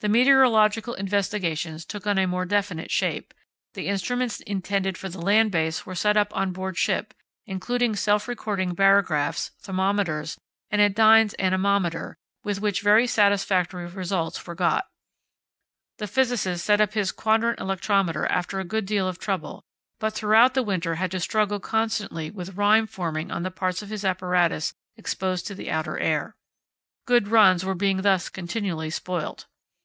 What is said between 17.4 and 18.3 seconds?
electrometer